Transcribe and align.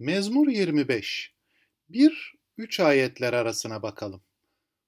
Mezmur 0.00 0.48
25 0.48 1.34
Bir, 1.88 2.34
üç 2.58 2.80
ayetler 2.80 3.32
arasına 3.32 3.82
bakalım. 3.82 4.22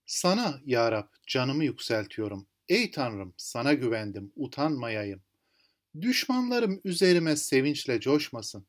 Sana 0.07 0.61
ya 0.65 0.93
Rab 0.93 1.09
canımı 1.27 1.65
yükseltiyorum. 1.65 2.47
Ey 2.69 2.91
Tanrım 2.91 3.35
sana 3.37 3.75
güvendim, 3.75 4.33
utanmayayım. 4.37 5.23
Düşmanlarım 6.01 6.81
üzerime 6.85 7.37
sevinçle 7.37 8.01
coşmasın. 8.01 8.67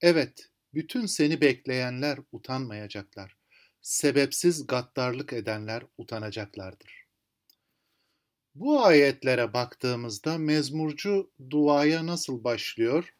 Evet, 0.00 0.50
bütün 0.74 1.06
seni 1.06 1.40
bekleyenler 1.40 2.18
utanmayacaklar. 2.32 3.36
Sebepsiz 3.80 4.66
gaddarlık 4.66 5.32
edenler 5.32 5.82
utanacaklardır. 5.98 7.06
Bu 8.54 8.84
ayetlere 8.84 9.52
baktığımızda 9.52 10.38
mezmurcu 10.38 11.30
duaya 11.50 12.06
nasıl 12.06 12.44
başlıyor? 12.44 13.14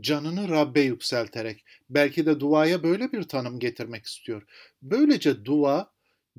Canını 0.00 0.48
Rabbe 0.48 0.80
yükselterek. 0.80 1.64
Belki 1.90 2.26
de 2.26 2.40
duaya 2.40 2.82
böyle 2.82 3.12
bir 3.12 3.22
tanım 3.22 3.58
getirmek 3.58 4.06
istiyor. 4.06 4.42
Böylece 4.82 5.44
dua 5.44 5.92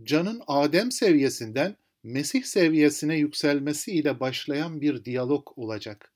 canın 0.03 0.41
Adem 0.47 0.91
seviyesinden 0.91 1.75
Mesih 2.03 2.43
seviyesine 2.43 3.15
yükselmesiyle 3.17 4.19
başlayan 4.19 4.81
bir 4.81 5.05
diyalog 5.05 5.47
olacak. 5.55 6.11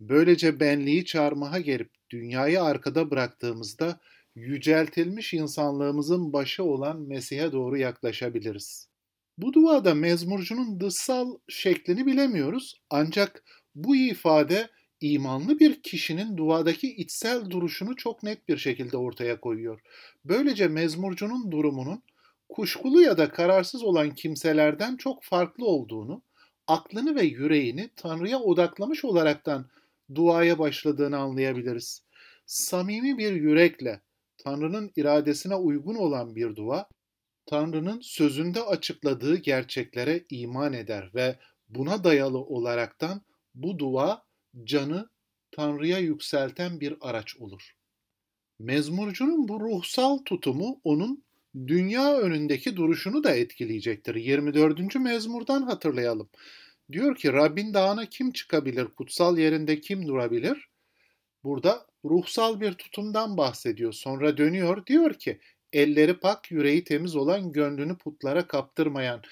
Böylece 0.00 0.60
benliği 0.60 1.04
çarmıha 1.04 1.60
gelip 1.60 1.90
dünyayı 2.10 2.62
arkada 2.62 3.10
bıraktığımızda 3.10 4.00
yüceltilmiş 4.34 5.34
insanlığımızın 5.34 6.32
başı 6.32 6.64
olan 6.64 7.00
Mesih'e 7.00 7.52
doğru 7.52 7.76
yaklaşabiliriz. 7.76 8.88
Bu 9.38 9.52
duada 9.52 9.94
mezmurcunun 9.94 10.80
dışsal 10.80 11.38
şeklini 11.48 12.06
bilemiyoruz 12.06 12.80
ancak 12.90 13.44
bu 13.74 13.96
ifade 13.96 14.68
imanlı 15.02 15.58
bir 15.58 15.82
kişinin 15.82 16.36
duadaki 16.36 16.94
içsel 16.96 17.50
duruşunu 17.50 17.96
çok 17.96 18.22
net 18.22 18.48
bir 18.48 18.56
şekilde 18.56 18.96
ortaya 18.96 19.40
koyuyor. 19.40 19.80
Böylece 20.24 20.68
mezmurcunun 20.68 21.50
durumunun 21.50 22.02
kuşkulu 22.48 23.02
ya 23.02 23.18
da 23.18 23.28
kararsız 23.28 23.82
olan 23.82 24.10
kimselerden 24.10 24.96
çok 24.96 25.24
farklı 25.24 25.66
olduğunu, 25.66 26.22
aklını 26.66 27.14
ve 27.14 27.22
yüreğini 27.22 27.90
Tanrı'ya 27.96 28.40
odaklamış 28.40 29.04
olaraktan 29.04 29.70
duaya 30.14 30.58
başladığını 30.58 31.18
anlayabiliriz. 31.18 32.02
Samimi 32.46 33.18
bir 33.18 33.32
yürekle 33.32 34.00
Tanrı'nın 34.44 34.90
iradesine 34.96 35.54
uygun 35.54 35.94
olan 35.94 36.36
bir 36.36 36.56
dua, 36.56 36.88
Tanrı'nın 37.46 38.00
sözünde 38.00 38.62
açıkladığı 38.62 39.36
gerçeklere 39.36 40.24
iman 40.30 40.72
eder 40.72 41.10
ve 41.14 41.38
buna 41.68 42.04
dayalı 42.04 42.38
olaraktan 42.38 43.22
bu 43.54 43.78
dua 43.78 44.22
canı 44.64 45.08
Tanrı'ya 45.50 45.98
yükselten 45.98 46.80
bir 46.80 46.94
araç 47.00 47.36
olur. 47.36 47.72
Mezmurcunun 48.58 49.48
bu 49.48 49.60
ruhsal 49.60 50.18
tutumu 50.18 50.80
onun 50.84 51.24
dünya 51.66 52.16
önündeki 52.16 52.76
duruşunu 52.76 53.24
da 53.24 53.34
etkileyecektir. 53.34 54.14
24. 54.14 54.94
mezmurdan 54.94 55.62
hatırlayalım. 55.62 56.28
Diyor 56.92 57.16
ki 57.16 57.32
Rabbin 57.32 57.74
dağına 57.74 58.06
kim 58.06 58.32
çıkabilir, 58.32 58.84
kutsal 58.84 59.38
yerinde 59.38 59.80
kim 59.80 60.08
durabilir? 60.08 60.68
Burada 61.44 61.86
ruhsal 62.04 62.60
bir 62.60 62.72
tutumdan 62.72 63.36
bahsediyor. 63.36 63.92
Sonra 63.92 64.36
dönüyor 64.36 64.86
diyor 64.86 65.14
ki 65.14 65.40
elleri 65.72 66.14
pak, 66.20 66.50
yüreği 66.50 66.84
temiz 66.84 67.16
olan, 67.16 67.52
gönlünü 67.52 67.98
putlara 67.98 68.46
kaptırmayan, 68.46 69.22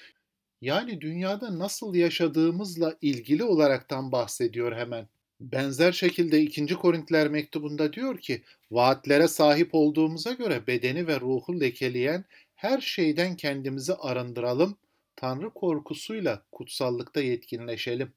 yani 0.61 1.01
dünyada 1.01 1.59
nasıl 1.59 1.95
yaşadığımızla 1.95 2.97
ilgili 3.01 3.43
olaraktan 3.43 4.11
bahsediyor 4.11 4.75
hemen. 4.75 5.07
Benzer 5.39 5.91
şekilde 5.91 6.41
2. 6.41 6.65
Korintiler 6.65 7.27
mektubunda 7.27 7.93
diyor 7.93 8.17
ki, 8.17 8.41
vaatlere 8.71 9.27
sahip 9.27 9.69
olduğumuza 9.71 10.33
göre 10.33 10.67
bedeni 10.67 11.07
ve 11.07 11.19
ruhu 11.19 11.59
lekeleyen 11.59 12.25
her 12.55 12.81
şeyden 12.81 13.35
kendimizi 13.35 13.93
arındıralım, 13.93 14.77
Tanrı 15.15 15.49
korkusuyla 15.49 16.45
kutsallıkta 16.51 17.21
yetkinleşelim. 17.21 18.13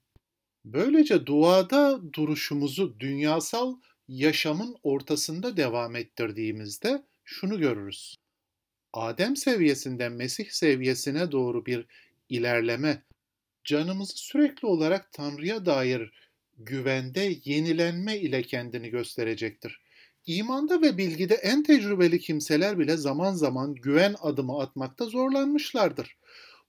Böylece 0.64 1.26
duada 1.26 2.12
duruşumuzu 2.12 3.00
dünyasal 3.00 3.76
yaşamın 4.08 4.76
ortasında 4.82 5.56
devam 5.56 5.96
ettirdiğimizde 5.96 7.02
şunu 7.24 7.58
görürüz. 7.58 8.14
Adem 8.92 9.36
seviyesinden 9.36 10.12
Mesih 10.12 10.50
seviyesine 10.50 11.32
doğru 11.32 11.66
bir 11.66 11.86
ilerleme, 12.28 13.02
canımızı 13.64 14.16
sürekli 14.16 14.66
olarak 14.66 15.12
Tanrı'ya 15.12 15.66
dair 15.66 16.12
güvende 16.58 17.34
yenilenme 17.44 18.18
ile 18.18 18.42
kendini 18.42 18.90
gösterecektir. 18.90 19.80
İmanda 20.26 20.82
ve 20.82 20.98
bilgide 20.98 21.34
en 21.34 21.62
tecrübeli 21.62 22.20
kimseler 22.20 22.78
bile 22.78 22.96
zaman 22.96 23.34
zaman 23.34 23.74
güven 23.74 24.14
adımı 24.20 24.60
atmakta 24.60 25.04
zorlanmışlardır. 25.04 26.16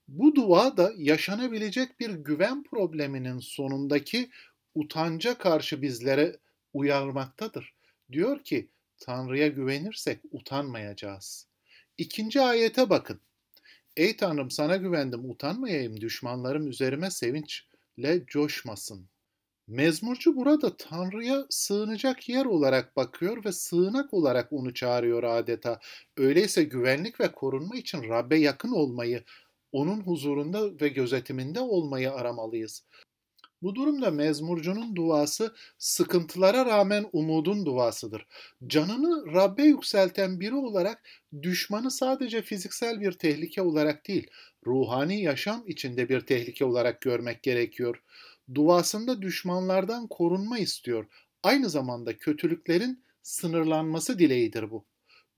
Bu 0.08 0.34
dua 0.34 0.76
da 0.76 0.92
yaşanabilecek 0.96 2.00
bir 2.00 2.10
güven 2.10 2.62
probleminin 2.62 3.38
sonundaki 3.38 4.30
utanca 4.74 5.38
karşı 5.38 5.82
bizlere 5.82 6.36
uyarmaktadır. 6.72 7.74
Diyor 8.12 8.44
ki 8.44 8.68
Tanrı'ya 8.98 9.48
güvenirsek 9.48 10.20
utanmayacağız. 10.30 11.46
İkinci 11.98 12.40
ayete 12.40 12.90
bakın. 12.90 13.20
Ey 13.96 14.16
Tanrım 14.16 14.50
sana 14.50 14.76
güvendim 14.76 15.30
utanmayayım 15.30 16.00
düşmanlarım 16.00 16.68
üzerime 16.68 17.10
sevinçle 17.10 18.26
coşmasın. 18.26 19.08
Mezmurcu 19.66 20.36
burada 20.36 20.76
Tanrı'ya 20.76 21.46
sığınacak 21.50 22.28
yer 22.28 22.44
olarak 22.44 22.96
bakıyor 22.96 23.44
ve 23.44 23.52
sığınak 23.52 24.14
olarak 24.14 24.52
onu 24.52 24.74
çağırıyor 24.74 25.22
adeta. 25.22 25.80
Öyleyse 26.16 26.64
güvenlik 26.64 27.20
ve 27.20 27.32
korunma 27.32 27.76
için 27.76 28.08
Rabbe 28.08 28.38
yakın 28.38 28.72
olmayı, 28.72 29.24
onun 29.72 30.00
huzurunda 30.00 30.80
ve 30.80 30.88
gözetiminde 30.88 31.60
olmayı 31.60 32.12
aramalıyız. 32.12 32.84
Bu 33.62 33.74
durumda 33.74 34.10
mezmurcunun 34.10 34.96
duası 34.96 35.54
sıkıntılara 35.78 36.66
rağmen 36.66 37.06
umudun 37.12 37.66
duasıdır. 37.66 38.26
Canını 38.66 39.34
Rabbe 39.34 39.62
yükselten 39.62 40.40
biri 40.40 40.54
olarak 40.54 41.02
düşmanı 41.42 41.90
sadece 41.90 42.42
fiziksel 42.42 43.00
bir 43.00 43.12
tehlike 43.12 43.62
olarak 43.62 44.08
değil, 44.08 44.30
ruhani 44.66 45.22
yaşam 45.22 45.64
içinde 45.66 46.08
bir 46.08 46.20
tehlike 46.20 46.64
olarak 46.64 47.00
görmek 47.00 47.42
gerekiyor. 47.42 48.02
Duasında 48.54 49.22
düşmanlardan 49.22 50.06
korunma 50.08 50.58
istiyor. 50.58 51.06
Aynı 51.42 51.70
zamanda 51.70 52.18
kötülüklerin 52.18 53.04
sınırlanması 53.22 54.18
dileğidir 54.18 54.70
bu. 54.70 54.84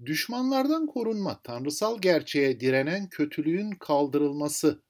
Düşmanlardan 0.04 0.86
korunma, 0.86 1.40
tanrısal 1.42 2.00
gerçeğe 2.00 2.60
direnen 2.60 3.08
kötülüğün 3.08 3.70
kaldırılması. 3.70 4.82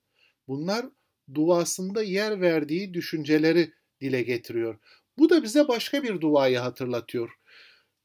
Bunlar 0.49 0.87
duasında 1.35 2.03
yer 2.03 2.41
verdiği 2.41 2.95
düşünceleri 2.95 3.73
dile 4.01 4.23
getiriyor. 4.23 4.79
Bu 5.19 5.31
da 5.31 5.43
bize 5.43 5.69
başka 5.69 6.03
bir 6.03 6.21
duayı 6.21 6.59
hatırlatıyor. 6.59 7.31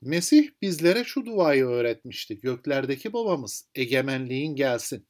Mesih 0.01 0.49
bizlere 0.61 1.03
şu 1.03 1.25
duayı 1.25 1.65
öğretmişti. 1.65 2.39
Göklerdeki 2.39 3.13
babamız 3.13 3.69
egemenliğin 3.75 4.55
gelsin. 4.55 5.07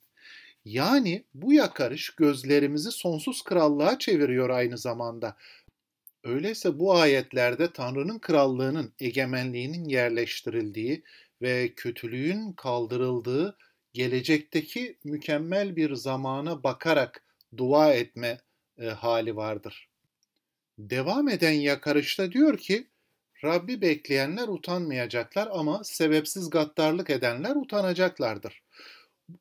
Yani 0.65 1.25
bu 1.33 1.53
yakarış 1.53 2.09
gözlerimizi 2.09 2.91
sonsuz 2.91 3.43
krallığa 3.43 3.99
çeviriyor 3.99 4.49
aynı 4.49 4.77
zamanda. 4.77 5.37
Öyleyse 6.23 6.79
bu 6.79 6.95
ayetlerde 6.95 7.73
Tanrı'nın 7.73 8.19
krallığının, 8.19 8.93
egemenliğinin 8.99 9.85
yerleştirildiği 9.85 11.03
ve 11.41 11.73
kötülüğün 11.75 12.53
kaldırıldığı 12.53 13.57
gelecekteki 13.93 14.97
mükemmel 15.03 15.75
bir 15.75 15.95
zamana 15.95 16.63
bakarak 16.63 17.23
dua 17.57 17.93
etme 17.93 18.37
e, 18.77 18.85
hali 18.85 19.35
vardır. 19.35 19.89
Devam 20.77 21.29
eden 21.29 21.51
yakarışta 21.51 22.31
diyor 22.31 22.57
ki, 22.57 22.87
Rabbi 23.43 23.81
bekleyenler 23.81 24.47
utanmayacaklar 24.47 25.49
ama 25.51 25.83
sebepsiz 25.83 26.49
gaddarlık 26.49 27.09
edenler 27.09 27.55
utanacaklardır. 27.55 28.63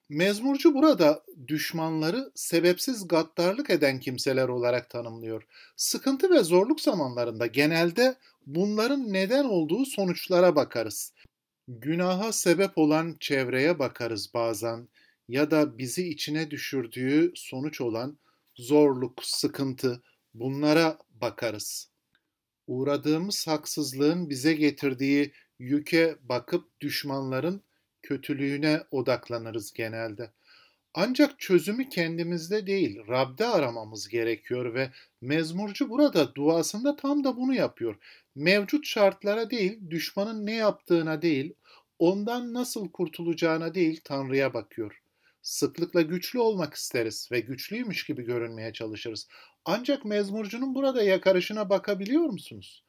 Mezmurcu 0.09 0.75
burada 0.75 1.23
düşmanları 1.49 2.32
sebepsiz 2.35 3.09
gaddarlık 3.09 3.70
eden 3.70 4.00
kimseler 4.00 4.49
olarak 4.49 4.91
tanımlıyor. 4.91 5.47
Sıkıntı 5.76 6.31
ve 6.31 6.43
zorluk 6.43 6.81
zamanlarında 6.81 7.47
genelde 7.47 8.14
bunların 8.47 9.12
neden 9.12 9.44
olduğu 9.44 9.85
sonuçlara 9.85 10.56
bakarız. 10.56 11.12
Günaha 11.69 12.32
sebep 12.32 12.79
olan 12.79 13.17
çevreye 13.20 13.79
bakarız 13.79 14.35
bazen 14.35 14.88
ya 15.29 15.51
da 15.51 15.79
bizi 15.79 16.09
içine 16.09 16.51
düşürdüğü 16.51 17.33
sonuç 17.35 17.81
olan 17.81 18.19
zorluk, 18.57 19.25
sıkıntı 19.25 20.03
bunlara 20.35 20.99
bakarız. 21.11 21.91
Uğradığımız 22.67 23.47
haksızlığın 23.47 24.31
bize 24.31 24.55
getirdiği 24.55 25.33
yüke 25.59 26.17
bakıp 26.23 26.81
düşmanların 26.81 27.63
kötülüğüne 28.03 28.83
odaklanırız 28.91 29.73
genelde. 29.73 30.31
Ancak 30.95 31.39
çözümü 31.41 31.89
kendimizde 31.89 32.67
değil, 32.67 32.99
Rab'de 33.09 33.47
aramamız 33.47 34.09
gerekiyor 34.09 34.75
ve 34.75 34.91
mezmurcu 35.21 35.91
burada 35.91 36.35
duasında 36.35 36.97
tam 36.97 37.25
da 37.25 37.37
bunu 37.37 37.55
yapıyor. 37.55 37.97
Mevcut 38.35 38.87
şartlara 38.87 39.51
değil, 39.51 39.91
düşmanın 39.91 40.47
ne 40.47 40.55
yaptığına 40.55 41.23
değil, 41.23 41.55
ondan 41.99 42.55
nasıl 42.55 42.91
kurtulacağına 42.93 43.75
değil 43.75 44.01
Tanrı'ya 44.05 44.55
bakıyor. 44.55 45.01
Sıklıkla 45.43 46.03
güçlü 46.03 46.39
olmak 46.39 46.75
isteriz 46.75 47.29
ve 47.33 47.41
güçlüymüş 47.41 48.05
gibi 48.05 48.23
görünmeye 48.23 48.73
çalışırız. 48.73 49.29
Ancak 49.65 50.05
mezmurcunun 50.05 50.75
burada 50.75 51.03
yakarışına 51.03 51.71
bakabiliyor 51.71 52.25
musunuz? 52.25 52.85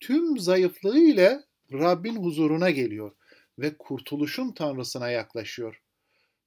Tüm 0.00 0.38
zayıflığı 0.38 0.98
ile 0.98 1.44
Rabbin 1.72 2.16
huzuruna 2.16 2.70
geliyor 2.70 3.12
ve 3.58 3.76
kurtuluşun 3.78 4.52
Tanrısına 4.52 5.10
yaklaşıyor. 5.10 5.82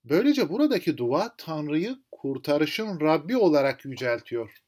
Böylece 0.04 0.50
buradaki 0.50 0.98
dua 0.98 1.36
Tanrı'yı 1.38 1.98
kurtarışın 2.12 3.00
Rabbi 3.02 3.38
olarak 3.38 3.86
yüceltiyor. 3.86 4.64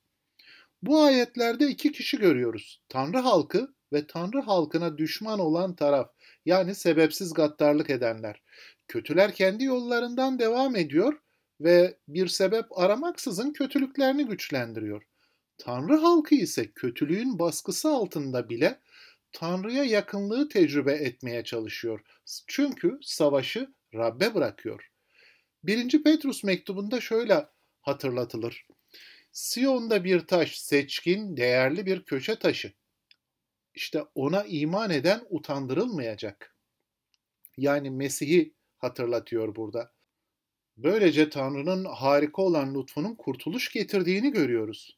Bu 0.81 1.01
ayetlerde 1.03 1.68
iki 1.68 1.92
kişi 1.92 2.18
görüyoruz. 2.18 2.81
Tanrı 2.89 3.18
halkı 3.18 3.74
ve 3.94 4.07
Tanrı 4.07 4.42
halkına 4.42 4.97
düşman 4.97 5.39
olan 5.39 5.75
taraf 5.75 6.09
yani 6.45 6.75
sebepsiz 6.75 7.33
gaddarlık 7.33 7.89
edenler. 7.89 8.42
Kötüler 8.89 9.33
kendi 9.33 9.63
yollarından 9.63 10.39
devam 10.39 10.75
ediyor 10.75 11.21
ve 11.62 11.97
bir 12.07 12.27
sebep 12.27 12.77
aramaksızın 12.80 13.53
kötülüklerini 13.53 14.25
güçlendiriyor. 14.25 15.03
Tanrı 15.57 15.95
halkı 15.95 16.36
ise 16.36 16.71
kötülüğün 16.71 17.39
baskısı 17.39 17.89
altında 17.89 18.50
bile 18.50 18.80
Tanrı'ya 19.31 19.83
yakınlığı 19.83 20.50
tecrübe 20.50 20.94
etmeye 20.94 21.44
çalışıyor. 21.44 22.01
Çünkü 22.47 23.00
savaşı 23.01 23.74
Rab'be 23.94 24.36
bırakıyor. 24.36 24.92
1. 25.63 26.03
Petrus 26.03 26.44
mektubunda 26.44 27.01
şöyle 27.01 27.45
hatırlatılır. 27.81 28.68
Siyon'da 29.31 30.03
bir 30.03 30.19
taş, 30.19 30.59
seçkin, 30.59 31.38
değerli 31.38 31.85
bir 31.85 32.03
köşe 32.03 32.35
taşı. 32.35 32.74
İşte 33.74 34.03
ona 34.15 34.44
iman 34.44 34.89
eden 34.89 35.21
utandırılmayacak. 35.30 36.56
Yani 37.57 37.89
Mesih'i 37.89 38.58
hatırlatıyor 38.79 39.55
burada. 39.55 39.91
Böylece 40.77 41.29
Tanrı'nın 41.29 41.85
harika 41.85 42.41
olan 42.41 42.75
lütfunun 42.75 43.15
kurtuluş 43.15 43.71
getirdiğini 43.71 44.31
görüyoruz. 44.31 44.97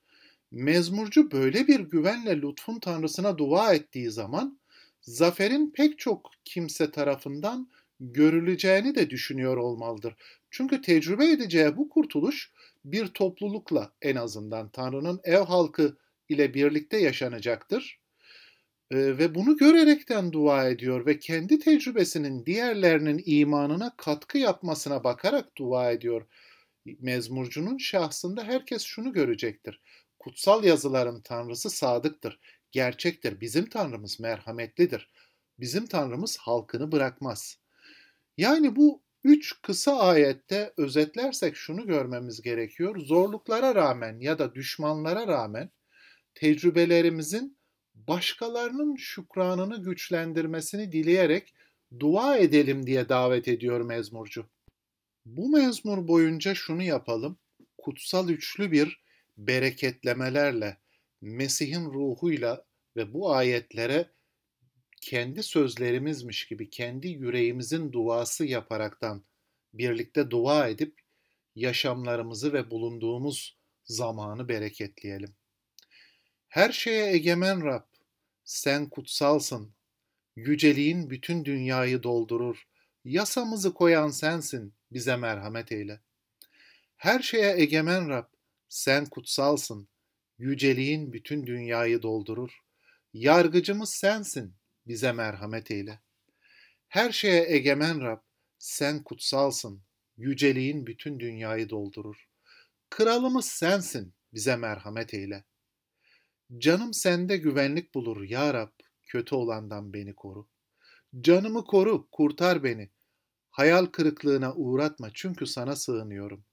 Mezmurcu 0.51 1.31
böyle 1.31 1.68
bir 1.68 1.80
güvenle 1.80 2.42
lütfun 2.42 2.80
Tanrısına 2.80 3.38
dua 3.38 3.74
ettiği 3.74 4.12
zaman 4.12 4.60
zaferin 5.01 5.72
pek 5.72 6.00
çok 6.00 6.31
kimse 6.45 6.92
tarafından 6.92 7.69
görüleceğini 8.00 8.95
de 8.95 9.10
düşünüyor 9.10 9.57
olmalıdır. 9.57 10.16
Çünkü 10.50 10.81
tecrübe 10.81 11.31
edeceği 11.31 11.77
bu 11.77 11.89
kurtuluş 11.89 12.51
bir 12.86 13.07
toplulukla 13.07 13.94
en 14.01 14.16
azından 14.16 14.69
Tanrı'nın 14.69 15.19
ev 15.24 15.39
halkı 15.39 15.98
ile 16.30 16.54
birlikte 16.54 16.98
yaşanacaktır. 16.98 18.00
Ee, 18.92 19.18
ve 19.18 19.36
bunu 19.36 19.58
görerekten 19.58 20.32
dua 20.32 20.70
ediyor 20.70 21.06
ve 21.06 21.20
kendi 21.20 21.60
tecrübesinin 21.60 22.46
diğerlerinin 22.46 23.24
imanına 23.26 23.96
katkı 23.98 24.38
yapmasına 24.38 25.04
bakarak 25.04 25.58
dua 25.58 25.92
ediyor. 25.92 26.28
Mezmurcunun 27.00 27.78
şahsında 27.78 28.44
herkes 28.44 28.84
şunu 28.84 29.14
görecektir. 29.14 29.82
Kutsal 30.20 30.64
yazıların 30.64 31.22
Tanrısı 31.22 31.70
sadıktır, 31.70 32.40
gerçektir. 32.72 33.42
Bizim 33.42 33.70
Tanrımız 33.70 34.20
merhametlidir. 34.20 35.12
Bizim 35.60 35.86
Tanrımız 35.88 36.38
halkını 36.38 36.92
bırakmaz. 36.92 37.58
Yani 38.38 38.76
bu 38.76 39.04
üç 39.24 39.62
kısa 39.62 40.00
ayette 40.00 40.74
özetlersek 40.78 41.56
şunu 41.56 41.88
görmemiz 41.88 42.42
gerekiyor. 42.42 43.00
Zorluklara 43.00 43.76
rağmen 43.76 44.20
ya 44.20 44.40
da 44.40 44.56
düşmanlara 44.56 45.28
rağmen 45.28 45.70
tecrübelerimizin 46.36 47.61
başkalarının 48.07 48.95
şükranını 48.95 49.83
güçlendirmesini 49.83 50.92
dileyerek 50.92 51.53
dua 52.00 52.38
edelim 52.38 52.88
diye 52.88 53.09
davet 53.09 53.48
ediyor 53.48 53.81
mezmurcu. 53.81 54.50
Bu 55.25 55.50
mezmur 55.50 56.07
boyunca 56.07 56.56
şunu 56.56 56.83
yapalım. 56.83 57.38
Kutsal 57.77 58.30
üçlü 58.30 58.71
bir 58.71 59.01
bereketlemelerle, 59.38 60.77
Mesih'in 61.21 61.86
ruhuyla 61.86 62.65
ve 62.95 63.13
bu 63.13 63.33
ayetlere 63.33 64.09
kendi 65.01 65.44
sözlerimizmiş 65.44 66.48
gibi 66.48 66.69
kendi 66.69 67.07
yüreğimizin 67.07 67.92
duası 67.92 68.45
yaparaktan 68.45 69.24
birlikte 69.74 70.31
dua 70.31 70.68
edip 70.68 71.01
yaşamlarımızı 71.56 72.53
ve 72.53 72.71
bulunduğumuz 72.71 73.57
zamanı 73.83 74.50
bereketleyelim. 74.50 75.36
Her 76.48 76.71
şeye 76.71 77.13
egemen 77.13 77.65
Rab, 77.65 77.91
sen 78.51 78.89
kutsalsın. 78.89 79.74
Yüceliğin 80.36 81.09
bütün 81.09 81.45
dünyayı 81.45 82.03
doldurur. 82.03 82.68
Yasamızı 83.03 83.74
koyan 83.74 84.09
sensin, 84.09 84.74
bize 84.92 85.15
merhamet 85.15 85.71
eyle. 85.71 86.01
Her 86.95 87.21
şeye 87.21 87.62
egemen 87.62 88.09
Rab, 88.09 88.25
sen 88.69 89.06
kutsalsın. 89.06 89.88
Yüceliğin 90.38 91.13
bütün 91.13 91.48
dünyayı 91.48 92.01
doldurur. 92.01 92.51
Yargıcımız 93.13 93.89
sensin, 93.89 94.56
bize 94.88 95.12
merhamet 95.12 95.71
eyle. 95.71 96.00
Her 96.88 97.12
şeye 97.12 97.45
egemen 97.48 98.01
Rab, 98.01 98.19
sen 98.59 99.03
kutsalsın. 99.03 99.83
Yüceliğin 100.18 100.88
bütün 100.88 101.19
dünyayı 101.19 101.69
doldurur. 101.69 102.27
Kralımız 102.89 103.45
sensin, 103.45 104.13
bize 104.33 104.56
merhamet 104.56 105.13
eyle. 105.13 105.44
Canım 106.57 106.94
sende 106.94 107.38
güvenlik 107.38 107.95
bulur 107.95 108.24
ya 108.24 108.53
Rab, 108.53 108.69
kötü 109.03 109.36
olandan 109.36 109.94
beni 109.94 110.15
koru. 110.15 110.48
Canımı 111.21 111.65
koru, 111.65 112.07
kurtar 112.12 112.63
beni. 112.63 112.89
Hayal 113.50 113.86
kırıklığına 113.86 114.53
uğratma 114.56 115.09
çünkü 115.13 115.45
sana 115.45 115.75
sığınıyorum. 115.75 116.45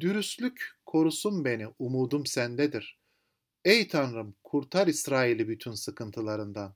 Dürüstlük 0.00 0.78
korusun 0.86 1.44
beni, 1.44 1.68
umudum 1.78 2.26
sendedir. 2.26 2.98
Ey 3.64 3.88
Tanrım, 3.88 4.34
kurtar 4.44 4.86
İsrail'i 4.86 5.48
bütün 5.48 5.72
sıkıntılarından. 5.72 6.74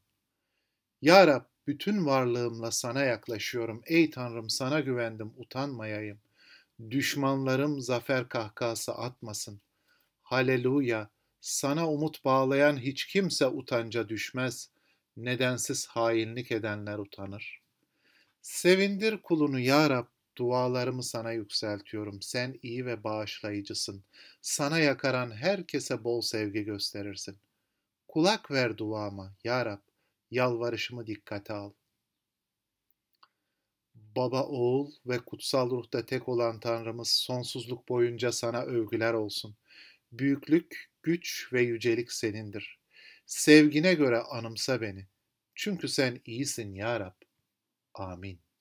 Ya 1.02 1.26
Rab, 1.26 1.44
bütün 1.66 2.06
varlığımla 2.06 2.70
sana 2.70 3.04
yaklaşıyorum. 3.04 3.80
Ey 3.86 4.10
Tanrım, 4.10 4.50
sana 4.50 4.80
güvendim, 4.80 5.32
utanmayayım. 5.36 6.20
Düşmanlarım 6.90 7.80
zafer 7.80 8.28
kahkası 8.28 8.92
atmasın. 8.92 9.60
Haleluya, 10.22 11.10
sana 11.40 11.90
umut 11.90 12.24
bağlayan 12.24 12.80
hiç 12.80 13.06
kimse 13.06 13.46
utanca 13.46 14.08
düşmez. 14.08 14.70
Nedensiz 15.16 15.86
hainlik 15.86 16.52
edenler 16.52 16.98
utanır. 16.98 17.62
Sevindir 18.42 19.22
kulunu 19.22 19.58
ya 19.60 19.90
Rab, 19.90 20.06
dualarımı 20.36 21.02
sana 21.02 21.32
yükseltiyorum. 21.32 22.22
Sen 22.22 22.58
iyi 22.62 22.86
ve 22.86 23.04
bağışlayıcısın. 23.04 24.04
Sana 24.40 24.78
yakaran 24.78 25.30
herkese 25.30 26.04
bol 26.04 26.20
sevgi 26.20 26.64
gösterirsin. 26.64 27.38
Kulak 28.08 28.50
ver 28.50 28.78
duama 28.78 29.34
ya 29.44 29.66
Rab, 29.66 29.80
yalvarışımı 30.30 31.06
dikkate 31.06 31.52
al. 31.52 31.72
Baba, 34.16 34.42
oğul 34.42 34.92
ve 35.06 35.18
kutsal 35.18 35.70
ruhta 35.70 36.06
tek 36.06 36.28
olan 36.28 36.60
Tanrımız 36.60 37.08
sonsuzluk 37.08 37.88
boyunca 37.88 38.32
sana 38.32 38.62
övgüler 38.62 39.14
olsun. 39.14 39.56
Büyüklük, 40.12 40.90
güç 41.02 41.48
ve 41.52 41.62
yücelik 41.62 42.12
senindir. 42.12 42.80
Sevgine 43.26 43.94
göre 43.94 44.18
anımsa 44.18 44.80
beni. 44.80 45.06
Çünkü 45.54 45.88
sen 45.88 46.20
iyisin 46.24 46.74
ya 46.74 47.00
Rab. 47.00 47.22
Amin. 47.94 48.40